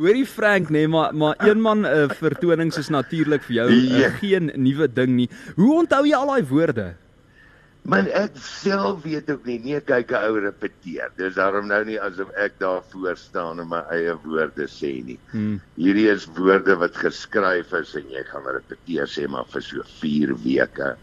Hoorie 0.00 0.24
Frank, 0.24 0.70
nee, 0.72 0.88
maar 0.88 1.14
maar 1.14 1.34
een 1.38 1.60
man 1.60 1.80
'n 1.80 1.84
uh, 1.84 2.08
vertonings 2.08 2.76
is 2.76 2.88
natuurlik 2.88 3.42
vir 3.42 3.54
jou 3.54 3.70
uh, 3.70 4.14
geen 4.20 4.50
nuwe 4.54 4.92
ding 4.92 5.12
nie. 5.12 5.28
Hoe 5.54 5.74
onthou 5.80 6.06
jy 6.06 6.14
al 6.16 6.30
daai 6.32 6.46
woorde? 6.48 6.94
Man 7.84 8.08
ek 8.08 8.38
self 8.40 9.02
weet 9.02 9.28
ook 9.30 9.44
nie. 9.44 9.58
Nee, 9.60 9.80
kyk 9.80 10.14
'n 10.16 10.24
ou 10.30 10.40
repeteer. 10.40 11.12
Dis 11.16 11.34
daarom 11.34 11.68
nou 11.68 11.84
nie 11.84 12.00
asof 12.00 12.30
ek 12.40 12.56
daar 12.58 12.80
voor 12.88 13.16
staan 13.16 13.60
en 13.60 13.68
my 13.68 13.82
eie 13.92 14.16
woorde 14.24 14.64
sê 14.64 15.04
nie. 15.04 15.18
Hmm. 15.30 15.60
Hierdie 15.76 16.08
is 16.08 16.24
woorde 16.24 16.76
wat 16.76 16.96
geskryf 16.96 17.72
is 17.72 17.94
en 17.94 18.08
jy 18.08 18.24
gaan 18.32 18.48
repeteer 18.48 19.04
sê 19.04 19.28
maar 19.28 19.44
vir 19.52 19.62
so 19.62 19.84
4 20.00 20.32
weke. 20.44 20.96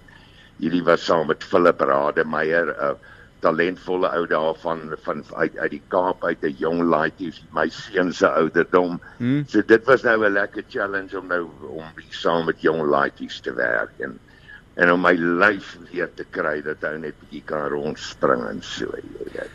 Hierdie 0.57 0.83
was 0.83 1.05
saam 1.05 1.27
met 1.27 1.43
Philip 1.43 1.79
Rademeier 1.79 2.73
'n 2.73 2.89
uh, 2.89 2.97
talentvolle 3.39 4.09
ou 4.15 4.25
daarvan 4.27 4.81
van 5.05 5.23
uit 5.33 5.57
uit 5.57 5.71
die 5.71 5.81
Kaap 5.87 6.23
uit 6.25 6.43
'n 6.43 6.55
jong 6.59 6.81
laaitie 6.81 7.33
my 7.55 7.69
seun 7.69 8.13
se 8.13 8.27
ouderdom. 8.27 8.99
Hmm. 9.17 9.43
So 9.47 9.61
dit 9.61 9.85
was 9.85 10.03
nou 10.03 10.25
'n 10.25 10.33
lekker 10.33 10.63
challenge 10.67 11.19
om 11.19 11.27
nou 11.27 11.47
om 11.67 11.85
saam 12.09 12.45
met 12.45 12.61
jong 12.61 12.81
laaities 12.81 13.39
te 13.39 13.53
werk 13.53 13.99
en 13.99 14.19
en 14.75 14.91
om 14.91 15.01
my 15.01 15.13
lyf 15.13 15.77
weer 15.91 16.09
te 16.15 16.25
kry 16.29 16.61
dat 16.61 16.81
hy 16.81 16.97
net 16.97 17.15
bietjie 17.19 17.43
kan 17.45 17.67
rondspring 17.69 18.45
en 18.47 18.61
so 18.61 18.85
jy 18.85 19.33
weet. 19.33 19.51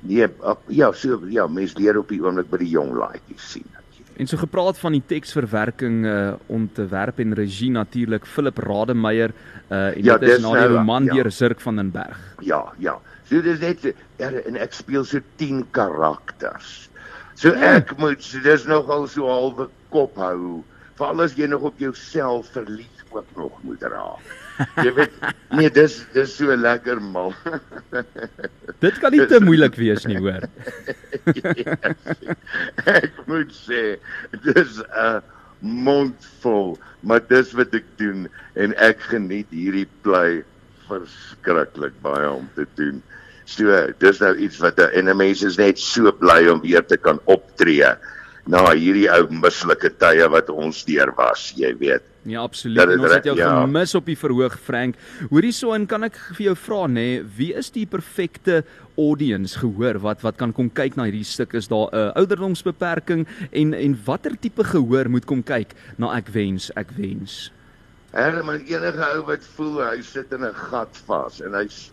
Nee, 0.00 0.28
op, 0.40 0.60
ja, 0.66 0.92
so 0.92 1.20
ja, 1.28 1.46
mens 1.46 1.76
leer 1.76 1.98
op 1.98 2.08
die 2.08 2.20
oomblik 2.20 2.50
by 2.50 2.60
die 2.60 2.72
jong 2.72 2.92
laaities 2.92 3.50
sien. 3.52 3.68
En 4.16 4.28
so 4.30 4.38
gepraat 4.38 4.78
van 4.78 4.94
die 4.94 5.02
teksverwerking 5.06 6.04
uh 6.06 6.34
ontwerp 6.46 7.18
en 7.18 7.34
regie 7.34 7.70
natuurlik 7.70 8.26
Philip 8.26 8.58
Rademeier 8.58 9.32
uh 9.70 9.96
en 9.96 10.04
ja, 10.04 10.18
dit 10.18 10.36
is 10.36 10.42
na 10.42 10.52
die 10.52 10.60
nou, 10.60 10.76
roman 10.76 11.04
ja. 11.04 11.14
deur 11.14 11.30
Zirk 11.32 11.60
van 11.60 11.76
den 11.76 11.90
Berg. 11.90 12.20
Ja, 12.40 12.62
ja. 12.78 13.00
So 13.28 13.40
dis 13.44 13.60
net 13.62 13.84
ja, 13.84 14.30
en 14.30 14.58
ek 14.60 14.76
speel 14.76 15.04
so 15.08 15.22
10 15.40 15.64
karakters. 15.76 16.88
So 17.40 17.54
ja. 17.54 17.78
ek 17.78 17.96
moet 17.98 18.22
so 18.22 18.42
dis 18.44 18.66
nogal 18.70 19.08
so 19.10 19.28
halwe 19.30 19.68
kop 19.94 20.18
hou. 20.20 20.62
Veral 20.98 21.24
as 21.24 21.34
jy 21.38 21.48
nog 21.50 21.66
op 21.72 21.80
jouself 21.82 22.52
verlies 22.54 22.94
ook 23.14 23.36
nog 23.36 23.62
moet 23.62 23.82
raak. 23.82 24.22
Jy 24.82 24.92
weet, 24.94 25.14
nee, 25.54 25.70
dis 25.70 26.00
dis 26.14 26.36
so 26.36 26.54
lekker 26.54 27.00
mal. 27.02 27.32
Dit 28.84 28.98
kan 29.02 29.14
nie 29.14 29.24
te 29.30 29.40
moeilik 29.42 29.74
wees 29.78 30.06
nie, 30.06 30.18
hoor. 30.22 30.46
ek 32.98 33.22
moet 33.30 33.54
sê, 33.54 33.82
dis 34.46 34.80
'n 34.82 35.22
mondvol, 35.64 36.74
maar 37.00 37.22
dis 37.30 37.54
wat 37.58 37.74
ek 37.74 37.86
doen 37.98 38.26
en 38.54 38.74
ek 38.84 39.00
geniet 39.10 39.50
hierdie 39.54 39.88
play 40.04 40.42
verskriklik 40.88 41.96
baie 42.02 42.30
om 42.30 42.48
te 42.54 42.66
doen. 42.78 43.02
So 43.44 43.70
dis 44.00 44.20
nou 44.20 44.34
iets 44.36 44.58
wat 44.58 44.78
'n 44.80 45.08
en 45.08 45.16
mense 45.16 45.46
is 45.46 45.58
net 45.58 45.78
so 45.78 46.12
bly 46.12 46.48
om 46.48 46.60
weer 46.60 46.84
te 46.86 46.96
kan 46.96 47.20
optree 47.24 47.92
na 48.46 48.64
hierdie 48.76 49.08
ou 49.08 49.28
mislike 49.30 49.90
tye 50.00 50.26
wat 50.28 50.50
ons 50.50 50.84
deur 50.84 51.12
was, 51.16 51.52
jy 51.56 51.72
weet. 51.80 52.02
Ja, 52.24 52.40
absoluut. 52.40 52.76
Dat, 52.76 52.92
ons 52.96 53.12
het 53.12 53.26
jou 53.28 53.36
ja. 53.36 53.50
gemis 53.60 53.94
op 53.94 54.06
die 54.08 54.16
verhoog, 54.16 54.56
Frank. 54.60 54.96
Hoorie 55.28 55.52
so 55.52 55.74
en 55.76 55.84
kan 55.88 56.06
ek 56.06 56.16
vir 56.36 56.46
jou 56.46 56.54
vra 56.56 56.86
nê, 56.88 56.94
nee, 56.94 57.24
wie 57.36 57.52
is 57.56 57.68
die 57.74 57.84
perfekte 57.88 58.62
audience 58.96 59.58
gehoor 59.60 59.98
wat 60.00 60.24
wat 60.24 60.38
kan 60.40 60.52
kom 60.56 60.70
kyk 60.72 60.96
na 60.96 61.08
hierdie 61.08 61.26
stuk? 61.26 61.52
Is 61.52 61.68
daar 61.68 61.88
'n 61.92 61.96
uh, 61.96 62.12
ouderdomsbeperking 62.16 63.26
en 63.52 63.74
en 63.74 63.98
watter 64.04 64.36
tipe 64.40 64.64
gehoor 64.64 65.08
moet 65.08 65.24
kom 65.24 65.42
kyk 65.42 65.74
na 65.98 66.16
ek 66.16 66.28
wens, 66.32 66.70
ek 66.76 66.96
wens? 66.96 67.52
Herman, 68.14 68.62
enige 68.70 69.06
ou 69.16 69.24
wat 69.26 69.46
voel 69.56 69.80
hy 69.82 70.00
sit 70.06 70.32
in 70.32 70.44
'n 70.46 70.54
gat 70.54 70.96
vas 71.06 71.40
en 71.42 71.54
hy's 71.58 71.90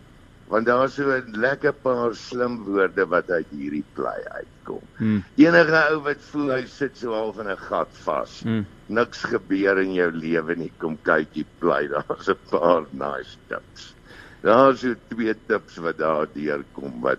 want 0.52 0.66
daar's 0.66 0.94
so 0.94 1.10
'n 1.10 1.32
lekker 1.34 1.72
paar 1.72 2.14
slim 2.14 2.62
woorde 2.64 3.06
wat 3.08 3.30
uit 3.30 3.46
hierdie 3.50 3.84
play 3.94 4.20
uitkom. 4.38 4.82
Hmm. 4.98 5.24
Enige 5.36 5.80
ou 5.90 5.98
wat 6.04 6.20
voel 6.30 6.52
hy 6.54 6.64
sit 6.66 6.96
so 6.96 7.14
half 7.14 7.38
in 7.38 7.48
'n 7.48 7.56
gat 7.56 7.88
vas. 8.04 8.40
Hmm. 8.42 8.66
Niks 8.86 9.24
gebeur 9.24 9.78
in 9.78 9.94
jou 9.94 10.10
lewe 10.10 10.54
nie. 10.56 10.72
Kom 10.78 10.98
kyk 11.02 11.32
die 11.32 11.46
play. 11.58 11.88
Daar's 11.94 12.28
'n 12.28 12.38
paar 12.50 12.86
nice 12.92 13.36
tips. 13.48 13.94
Daar's 14.42 14.80
so 14.80 14.94
twee 15.08 15.34
tips 15.46 15.76
wat 15.76 15.98
daar 15.98 16.26
deurkom 16.34 17.00
wat 17.00 17.18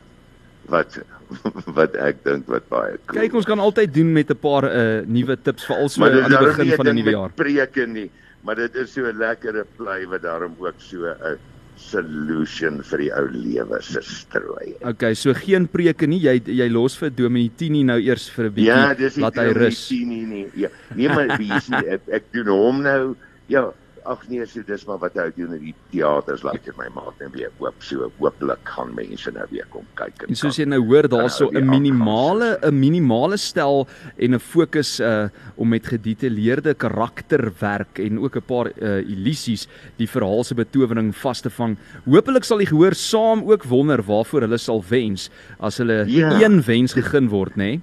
wat 0.69 0.99
wat 1.77 1.95
ek 1.95 2.23
dink 2.23 2.47
wat 2.47 2.67
baie 2.69 2.97
cool. 3.05 3.19
Kyk, 3.19 3.33
ons 3.33 3.45
kan 3.45 3.59
altyd 3.59 3.93
doen 3.93 4.13
met 4.13 4.29
'n 4.29 4.39
paar 4.39 4.63
uh 4.63 5.01
nuwe 5.05 5.35
tips 5.41 5.65
vir 5.65 5.75
alsou 5.75 6.05
aan 6.05 6.29
die 6.29 6.37
begin 6.37 6.75
van 6.75 6.87
'n 6.87 6.95
nuwe 6.95 7.11
jaar. 7.11 7.31
Preke 7.35 7.87
nie, 7.87 8.11
maar 8.43 8.55
dit 8.59 8.75
is 8.75 8.93
so 8.93 9.07
'n 9.07 9.17
lekker 9.17 9.65
play 9.77 10.05
wat 10.07 10.21
daarom 10.21 10.55
ook 10.59 10.75
so 10.77 11.07
'n 11.07 11.39
solution 11.75 12.81
vir 12.83 12.97
die 12.97 13.11
ou 13.11 13.27
lewe 13.31 13.79
se 13.81 14.01
strooi. 14.01 14.75
Okay, 14.85 15.13
so 15.15 15.33
geen 15.33 15.67
preke 15.67 16.07
nie. 16.07 16.19
Jy 16.19 16.41
jy 16.45 16.69
los 16.69 16.95
vir 16.99 17.09
Dominee 17.09 17.51
Tini 17.57 17.83
nou 17.83 17.99
eers 17.99 18.29
vir 18.29 18.45
'n 18.45 18.53
bietjie 18.53 19.09
ja, 19.09 19.21
laat 19.21 19.35
hy 19.35 19.47
rus. 19.53 19.89
Ja, 19.89 19.97
dis 19.97 20.07
nie 20.07 20.25
nie. 20.25 20.47
Ja. 20.55 20.69
Nee, 20.95 21.09
maar 21.09 21.37
wie 21.37 21.51
is 21.53 21.69
ek, 21.69 22.01
ek 22.07 22.23
doen 22.31 22.47
hom 22.47 22.81
nou. 22.81 23.15
Ja, 23.47 23.73
ag 24.05 24.27
nee, 24.29 24.45
so 24.45 24.63
dis 24.67 24.85
maar 24.85 24.99
wat 25.01 25.15
hy 25.19 25.29
doen 25.35 25.53
in 25.57 25.63
die 25.69 25.75
teaters 25.91 26.43
laat 26.43 26.59
like 26.59 26.73
my 26.77 26.89
maat 26.95 27.21
en 27.23 27.31
weer 27.31 27.51
oop 27.59 27.83
so 27.83 28.09
hooplik 28.19 28.63
gaan 28.75 28.93
mense 28.95 29.31
nou 29.31 29.45
weer 29.51 29.67
kom 29.69 29.85
kyk 29.99 30.27
en 30.27 30.35
soos 30.35 30.59
jy 30.59 30.65
nou 30.65 30.81
hoor 30.81 31.07
daar's 31.07 31.37
so 31.37 31.49
'n 31.49 31.65
minimale 31.69 32.57
'n 32.61 32.79
minimale 32.79 33.37
stel 33.37 33.87
en 34.17 34.35
'n 34.35 34.39
fokus 34.39 34.99
uh 34.99 35.29
om 35.55 35.69
met 35.69 35.85
gedetailleerde 35.85 36.73
karakterwerk 36.73 37.99
en 37.99 38.19
ook 38.19 38.35
'n 38.35 38.45
paar 38.45 38.67
uh 38.81 38.99
illusies 38.99 39.67
die 39.97 40.07
verhaal 40.07 40.43
se 40.43 40.55
betowering 40.55 41.13
vas 41.15 41.41
te 41.41 41.49
vang. 41.49 41.77
Hoopelik 42.05 42.43
sal 42.43 42.57
die 42.57 42.67
gehoor 42.67 42.95
saam 42.95 43.43
ook 43.49 43.63
wonder 43.63 44.03
waarvoor 44.03 44.41
hulle 44.47 44.57
sal 44.57 44.83
wens 44.89 45.29
as 45.59 45.77
hulle 45.77 46.03
ja. 46.07 46.31
een 46.41 46.61
wens 46.63 46.93
gegee 46.93 47.29
word, 47.29 47.55
nê? 47.55 47.73
Nee? 47.73 47.81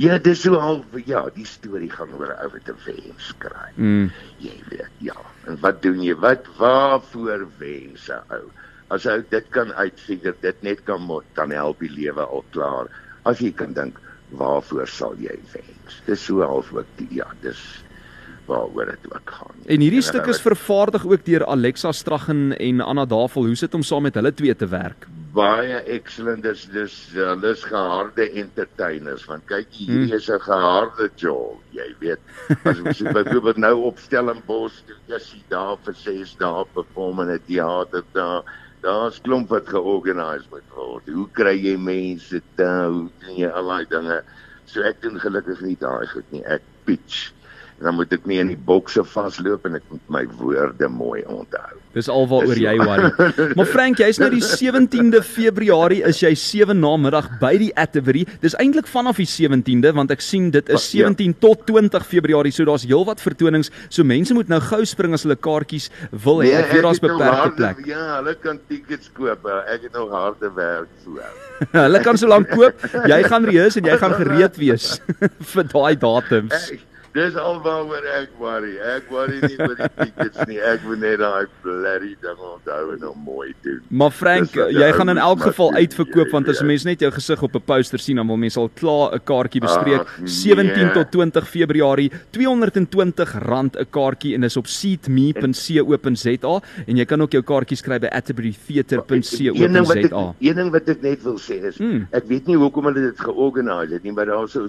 Ja, 0.00 0.18
dis 0.18 0.40
so 0.42 0.58
al 0.58 0.80
ja, 1.06 1.22
die 1.34 1.46
storie 1.46 1.90
gaan 1.90 2.10
oor 2.18 2.32
'n 2.34 2.40
ou 2.42 2.50
wat 2.50 2.68
'n 2.68 2.78
wens 2.86 3.32
kry. 3.38 3.70
Mm. 3.76 4.10
Jy 4.38 4.56
weet, 4.70 4.94
ja. 4.98 5.16
En 5.46 5.58
wat 5.60 5.82
doen 5.82 6.02
jy? 6.02 6.14
Wat 6.14 6.46
waarvoor 6.58 7.46
wens 7.58 8.08
'n 8.10 8.22
ou? 8.30 8.50
As 8.90 9.04
hy 9.04 9.22
dit 9.30 9.46
kan 9.50 9.72
uitfigure, 9.72 10.34
dit 10.40 10.62
net 10.62 10.84
kan 10.84 11.00
moet 11.00 11.24
dan 11.34 11.50
help 11.50 11.78
die 11.78 11.90
lewe 11.90 12.20
al 12.20 12.44
klaar. 12.50 12.90
As 13.24 13.38
jy 13.38 13.52
kan 13.52 13.72
dink, 13.72 14.00
waarvoor 14.30 14.86
sal 14.86 15.14
jy 15.16 15.38
wens? 15.52 16.02
Dis 16.06 16.24
so 16.24 16.42
half 16.42 16.72
ook 16.72 16.86
die 16.96 17.08
ja, 17.10 17.26
dis 17.40 17.84
waaroor 18.46 18.86
dit 18.86 19.12
ook 19.14 19.30
gaan. 19.30 19.56
En 19.66 19.80
hierdie 19.80 20.02
en 20.02 20.08
stuk 20.10 20.26
is 20.26 20.40
vervaardig 20.40 21.06
ook 21.06 21.24
deur 21.24 21.46
Alexa 21.46 21.92
Straggen 21.92 22.56
en 22.56 22.80
Anna 22.80 23.04
Davel. 23.04 23.46
Hoe 23.46 23.54
sit 23.56 23.74
om 23.74 23.82
saam 23.82 24.02
met 24.02 24.14
hulle 24.14 24.34
twee 24.34 24.56
te 24.56 24.66
werk? 24.66 25.06
Baie 25.34 25.78
excellent 25.96 26.44
dis 26.46 26.64
dis 26.70 26.94
hulle 27.14 27.50
is 27.56 27.62
geharde 27.66 28.26
entertainers 28.42 29.24
want 29.30 29.46
kyk 29.50 29.70
hierdie 29.74 30.10
hmm. 30.10 30.18
is 30.18 30.28
'n 30.30 30.42
geharde 30.46 31.08
job 31.22 31.74
jy 31.74 31.88
weet. 32.02 32.20
As 32.64 32.78
ons 32.78 33.02
byvoorbeeld 33.02 33.58
nou 33.64 33.74
op 33.90 33.98
Stellenbosch 33.98 34.78
dis 35.08 35.32
jy 35.34 35.42
daar 35.50 35.76
vir 35.86 35.96
6 36.02 36.36
dae 36.42 36.64
perform 36.76 37.24
in 37.24 37.34
'n 37.34 37.42
teater 37.48 38.04
daar 38.12 38.42
daar's 38.84 39.20
klomp 39.24 39.48
wat 39.50 39.68
georganiseer 39.68 40.46
moet 40.50 40.70
word. 40.76 41.06
Hoe 41.08 41.28
kry 41.32 41.56
jy 41.56 41.76
mense 41.76 42.40
daar 42.56 42.90
hoe 42.92 43.08
doen 43.24 43.38
jy 43.42 43.48
al 43.48 43.72
daai 43.72 43.86
dinge? 43.90 44.18
So 44.66 44.82
ek 44.82 45.00
doen 45.02 45.18
gelukkig 45.20 45.60
nie 45.60 45.78
daai 45.80 46.06
goed 46.06 46.30
nie. 46.30 46.44
Ek 46.44 46.62
pitch 46.84 47.32
dan 47.82 47.96
moet 47.98 48.12
ek 48.14 48.26
nie 48.30 48.38
in 48.38 48.52
die 48.52 48.58
bokse 48.68 49.02
vasloop 49.06 49.64
en 49.66 49.78
ek 49.80 49.86
moet 49.90 50.12
my 50.12 50.22
woorde 50.38 50.88
mooi 50.88 51.24
onthou. 51.26 51.80
Dis 51.94 52.08
alwaaroor 52.10 52.58
jy 52.58 52.74
worry. 52.80 53.10
maar 53.58 53.68
Frank, 53.70 54.00
jy's 54.02 54.18
nou 54.22 54.30
die 54.32 54.42
17de 54.42 55.20
Februarie 55.26 56.00
is 56.06 56.20
jy 56.22 56.32
7 56.38 56.78
namiddag 56.78 57.28
by 57.42 57.52
die 57.60 57.70
Atterbury. 57.78 58.24
Dis 58.42 58.56
eintlik 58.62 58.88
vanaf 58.90 59.20
die 59.22 59.28
17de 59.30 59.94
want 59.94 60.14
ek 60.14 60.22
sien 60.24 60.50
dit 60.54 60.70
is 60.74 60.86
17 60.92 61.34
ja. 61.34 61.38
tot 61.42 61.66
20 61.70 62.06
Februarie. 62.10 62.54
So 62.54 62.66
daar's 62.68 62.86
heelwat 62.86 63.22
vertonings. 63.22 63.70
So 63.88 64.06
mense 64.06 64.34
moet 64.34 64.50
nou 64.50 64.60
gou 64.64 64.82
spring 64.88 65.14
as 65.14 65.26
hulle 65.26 65.38
kaartjies 65.38 65.90
wil 66.10 66.42
hê. 66.42 66.50
Nee, 66.50 66.62
ek 66.62 66.72
weet 66.76 66.88
daar's 66.88 67.02
beperkte 67.02 67.52
plek. 67.58 67.84
Ja, 67.90 68.06
hulle 68.16 68.34
kan 68.42 68.62
tickets 68.70 69.12
koop. 69.18 69.46
Ek 69.66 69.86
het 69.86 69.94
nog 69.94 70.14
harde 70.14 70.50
werk 70.56 70.90
voor. 71.04 71.30
hulle 71.84 72.02
kan 72.06 72.18
so 72.18 72.30
lank 72.30 72.50
koop. 72.54 72.82
Jy 73.10 73.20
gaan 73.30 73.46
reus 73.50 73.78
en 73.78 73.86
jy 73.90 74.00
gaan 74.02 74.18
gereed 74.18 74.58
wees 74.62 74.96
vir 75.54 75.70
daai 75.74 75.94
datums. 75.98 76.70
Hey. 76.70 76.82
Dis 77.14 77.36
alwaaroor 77.38 78.02
ek 78.18 78.32
worry. 78.42 78.72
Ek 78.82 79.04
worry 79.12 79.36
nie 79.44 79.54
oor 79.62 79.76
die 79.78 79.86
tickets 80.00 80.40
nie. 80.50 80.56
Ek 80.58 80.80
wil 80.82 80.96
net 80.98 81.20
daai 81.22 81.46
bloody 81.62 82.16
ding 82.18 82.40
onthou 82.42 82.90
en 82.90 83.04
hom 83.06 83.20
mooi 83.22 83.52
doen. 83.62 83.78
Maar 84.00 84.10
Frank, 84.10 84.56
jy 84.58 84.88
gaan 84.96 85.12
in 85.12 85.20
elk 85.22 85.44
geval 85.46 85.70
uitverkoop 85.78 86.32
want 86.34 86.50
as 86.50 86.58
'n 86.60 86.66
mens 86.66 86.84
net 86.84 87.00
jou 87.06 87.12
gesig 87.14 87.42
op 87.46 87.54
'n 87.54 87.62
poster 87.62 88.02
sien, 88.02 88.16
dan 88.16 88.26
wil 88.26 88.36
mense 88.36 88.58
al 88.58 88.68
klaar 88.74 89.14
'n 89.14 89.20
kaartjie 89.22 89.62
bespreek. 89.62 90.00
Ach, 90.00 90.18
nee. 90.18 90.28
17 90.28 90.92
tot 90.92 91.10
20 91.10 91.48
Februarie, 91.48 92.10
R220 92.34 93.78
'n 93.78 93.86
kaartjie 93.90 94.34
en 94.34 94.42
is 94.42 94.56
op 94.56 94.66
seatme.co.za 94.66 96.60
en 96.86 96.96
jy 96.96 97.04
kan 97.04 97.22
ook 97.22 97.30
jou 97.30 97.42
kaartjies 97.42 97.82
kry 97.82 97.98
by 97.98 98.08
atterburytheater.co.za. 98.10 100.34
Een 100.40 100.54
ding 100.54 100.70
wat 100.70 100.88
ek 100.88 101.02
net 101.02 101.22
wil 101.22 101.38
sê 101.38 101.62
is, 101.62 101.78
hmm. 101.78 102.08
ek 102.10 102.24
weet 102.26 102.46
nie 102.46 102.56
hoekom 102.56 102.84
hulle 102.84 103.00
dit 103.00 103.20
georganiseer 103.20 103.94
het 103.94 104.02
nie, 104.02 104.12
maar 104.12 104.26
daar's 104.26 104.52
so 104.52 104.68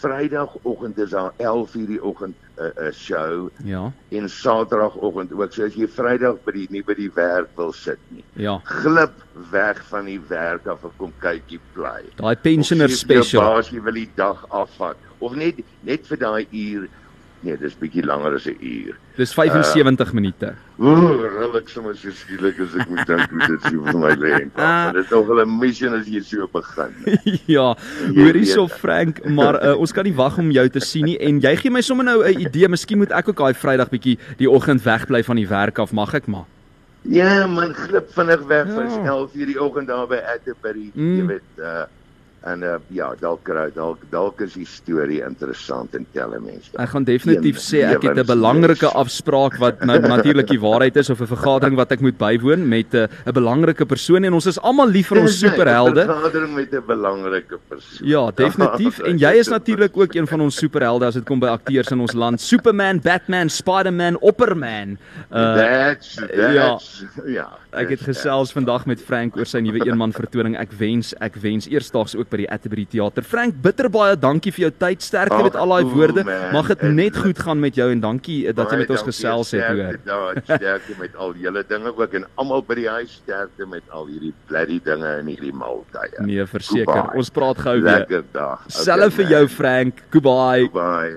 Vrydagoggend 0.00 0.98
is 0.98 1.10
daar 1.10 1.32
11:00 1.36 1.86
die 1.86 2.02
oggend 2.02 2.34
'n 2.36 2.62
uh, 2.62 2.66
'n 2.66 2.86
uh, 2.86 2.92
show. 2.92 3.48
Ja. 3.64 3.92
En 4.08 4.30
Saterdagoggend 4.30 5.32
ook. 5.32 5.52
So 5.52 5.64
as 5.64 5.74
jy 5.74 5.88
Vrydag 5.88 6.36
by 6.44 6.52
die 6.52 6.66
nie 6.70 6.82
by 6.82 6.94
die 6.94 7.10
werk 7.14 7.48
wil 7.56 7.72
sit 7.72 7.98
nie. 8.08 8.24
Ja. 8.32 8.60
Glip 8.64 9.12
weg 9.50 9.84
van 9.88 10.04
die 10.04 10.20
werk 10.28 10.66
af 10.66 10.84
en 10.84 10.90
kom 10.96 11.12
kykie 11.18 11.60
bly. 11.72 12.04
Daai 12.16 12.36
pensioner 12.36 12.88
special. 12.90 13.42
Baas 13.42 13.70
jy 13.70 13.82
wil 13.82 13.92
die 13.92 14.10
dag 14.14 14.44
afvat 14.48 14.96
of 15.18 15.34
net 15.34 15.60
net 15.80 16.06
vir 16.06 16.18
daai 16.18 16.46
uur 16.50 16.88
Nee, 17.46 17.54
dis 17.60 17.76
bietjie 17.78 18.02
langer 18.02 18.34
as 18.34 18.46
'n 18.50 18.56
uur. 18.58 18.96
Dis 19.16 19.32
75 19.34 20.08
uh, 20.08 20.14
minute. 20.14 20.48
Ooh, 20.82 21.14
regtig 21.22 21.70
sommer 21.70 21.94
so 21.94 22.10
skielik 22.10 22.58
as 22.58 22.74
ek 22.74 22.88
moet 22.90 23.06
dink 23.10 23.30
hoe 23.30 23.46
dit 23.52 23.68
sou 23.68 23.84
vir 23.84 23.98
my 24.02 24.14
lê. 24.18 24.40
Maar 24.56 24.96
dit 24.96 25.04
is 25.04 25.12
nog 25.14 25.30
'n 25.30 25.58
mission 25.60 25.94
as 25.94 26.08
jy 26.10 26.22
so 26.26 26.48
begin. 26.50 26.90
ja, 27.56 27.68
hoor 28.16 28.34
hierso 28.34 28.66
Frank, 28.66 29.22
maar 29.24 29.60
uh, 29.62 29.76
ons 29.78 29.92
kan 29.92 30.04
nie 30.04 30.14
wag 30.14 30.38
om 30.42 30.50
jou 30.50 30.68
te 30.68 30.82
sien 30.82 31.06
nie 31.06 31.18
en 31.22 31.38
jy 31.40 31.54
gee 31.56 31.70
my 31.70 31.80
sommer 31.80 32.04
nou 32.04 32.18
'n 32.24 32.40
idee, 32.48 32.68
miskien 32.68 32.98
moet 32.98 33.14
ek 33.14 33.28
ook 33.28 33.38
daai 33.38 33.54
Vrydag 33.54 33.94
bietjie 33.94 34.18
die 34.42 34.50
oggend 34.50 34.82
wegbly 34.82 35.22
van 35.22 35.36
die 35.36 35.48
werk 35.48 35.78
af, 35.78 35.92
mag 35.92 36.14
ek 36.14 36.26
maar? 36.26 36.50
Ja, 37.06 37.46
man, 37.46 37.74
glip 37.74 38.10
vinnig 38.10 38.42
weg 38.50 38.66
ja. 38.66 38.74
van 38.74 39.30
11:00 39.30 39.46
die 39.54 39.60
oggend 39.62 39.86
daar 39.86 40.06
by 40.06 40.18
Atterbury, 40.34 40.90
mm. 40.94 41.18
jy 41.18 41.26
weet, 41.26 41.50
uh 41.62 41.86
en 42.46 42.62
uh, 42.62 42.76
ja 42.94 43.08
dalk 43.20 43.48
dalk 43.74 44.02
dalk 44.12 44.40
is 44.44 44.54
die 44.58 44.66
storie 44.68 45.18
interessant 45.26 45.94
en 45.98 46.06
tel 46.14 46.34
mense. 46.38 46.70
Ek 46.78 46.92
gaan 46.92 47.06
definitief 47.06 47.58
sê 47.62 47.82
ek 47.88 48.04
het 48.06 48.18
'n 48.22 48.26
belangrike 48.28 48.90
afspraak 49.02 49.58
wat 49.62 49.82
nou 49.88 49.98
natuurlik 49.98 50.48
die 50.50 50.60
waarheid 50.60 50.96
is 50.96 51.10
of 51.10 51.20
'n 51.20 51.26
vergadering 51.26 51.76
wat 51.76 51.92
ek 51.92 52.00
moet 52.00 52.18
bywoon 52.18 52.68
met 52.68 52.94
'n 52.94 53.08
uh, 53.08 53.32
belangrike 53.32 53.86
persoon 53.86 54.24
en 54.24 54.32
ons 54.32 54.46
is 54.46 54.60
almal 54.60 54.88
lief 54.88 55.08
vir 55.08 55.20
ons 55.22 55.38
superhelde. 55.38 56.04
'n 56.04 56.06
Vergadering 56.06 56.54
met 56.54 56.72
'n 56.72 56.84
belangrike 56.86 57.58
persoon. 57.68 58.06
Ja, 58.06 58.30
definitief 58.30 58.98
en 59.08 59.18
jy 59.18 59.32
is 59.42 59.48
natuurlik 59.48 59.96
ook 59.96 60.14
een 60.14 60.26
van 60.26 60.40
ons 60.40 60.56
superhelde 60.56 61.06
as 61.06 61.14
dit 61.14 61.24
kom 61.24 61.40
by 61.40 61.48
akteurs 61.48 61.90
in 61.90 62.00
ons 62.00 62.12
land. 62.12 62.40
Superman, 62.40 63.00
Batman, 63.00 63.48
Spider-Man, 63.48 64.18
Opperman. 64.20 64.98
Uh 65.30 65.54
that's, 65.56 66.14
that's, 66.14 67.04
ja. 67.26 67.42
ja. 67.42 67.48
Ek 67.76 67.90
het 67.90 68.00
gesels 68.00 68.52
vandag 68.52 68.86
met 68.86 69.00
Frank 69.00 69.36
oor 69.36 69.46
sy 69.46 69.60
nuwe 69.60 69.84
eenman 69.84 70.12
vertoning. 70.12 70.56
Ek 70.56 70.72
wens 70.72 71.12
ek 71.20 71.34
wens 71.42 71.66
eersdaags 71.68 72.16
ook 72.16 72.30
by 72.30 72.35
die 72.42 72.48
Atterbury 72.50 72.86
Theater. 72.90 73.24
Frank, 73.26 73.56
bitter 73.62 73.88
baie 73.92 74.16
dankie 74.18 74.52
vir 74.54 74.66
jou 74.66 74.72
tyd. 74.78 75.02
Sterkte 75.02 75.42
met 75.46 75.56
al 75.58 75.74
daai 75.74 75.84
woorde. 75.92 76.24
Mag 76.52 76.70
dit 76.72 76.82
net 76.96 77.16
goed 77.16 77.38
gaan 77.38 77.60
met 77.62 77.76
jou 77.78 77.90
en 77.92 78.00
dankie 78.00 78.38
dat 78.52 78.72
jy 78.72 78.80
met 78.82 78.90
ons 78.96 79.06
gesels 79.08 79.52
het 79.56 79.66
hoor. 79.68 80.00
Ja, 80.06 80.20
sterkte 80.42 80.98
met 81.00 81.16
al 81.16 81.34
julle 81.40 81.64
dinge 81.68 81.92
ook 81.96 82.18
en 82.20 82.26
almal 82.36 82.64
by 82.66 82.78
die 82.82 82.88
huis 82.88 83.18
sterkte 83.22 83.68
met 83.70 83.86
al 83.90 84.08
hierdie 84.10 84.34
bloody 84.50 84.80
dinge 84.84 85.14
en 85.20 85.30
hierdie 85.30 85.54
maaltye. 85.54 86.26
Nee, 86.26 86.46
verseker. 86.50 87.14
Ons 87.16 87.30
praat 87.30 87.58
gou 87.58 87.78
weer. 87.80 88.04
Lekker 88.04 88.26
dag. 88.34 88.66
Selfe 88.72 89.22
vir 89.22 89.32
jou 89.36 89.46
Frank. 89.48 90.04
Goodbye. 90.10 90.68
Goodbye. 90.68 91.16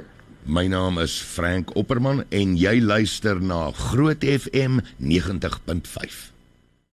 My 0.50 0.66
naam 0.72 0.98
is 0.98 1.20
Frank 1.22 1.76
Opperman 1.78 2.24
en 2.34 2.56
jy 2.58 2.80
luister 2.82 3.38
na 3.42 3.70
Groot 3.92 4.24
FM 4.26 4.80
90.5. 4.98 6.29